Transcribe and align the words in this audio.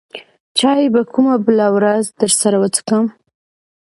چاى 0.57 0.85
به 0.93 1.01
کومه 1.13 1.35
بله 1.45 1.67
ورځ 1.77 2.03
درسره 2.21 2.57
وڅکم. 2.59 3.05